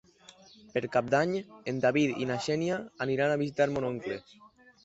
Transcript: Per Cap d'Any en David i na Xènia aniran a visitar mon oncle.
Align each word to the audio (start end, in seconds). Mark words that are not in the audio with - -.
Per 0.77 0.81
Cap 0.95 1.11
d'Any 1.15 1.35
en 1.73 1.83
David 1.85 2.15
i 2.25 2.29
na 2.31 2.39
Xènia 2.47 2.81
aniran 3.07 3.35
a 3.35 3.39
visitar 3.45 3.73
mon 3.77 3.91
oncle. 3.95 4.19